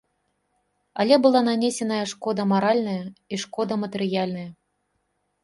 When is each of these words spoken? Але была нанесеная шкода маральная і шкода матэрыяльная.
Але 1.03 1.15
была 1.25 1.41
нанесеная 1.49 1.99
шкода 2.13 2.47
маральная 2.55 2.97
і 3.07 3.35
шкода 3.45 3.73
матэрыяльная. 3.85 4.49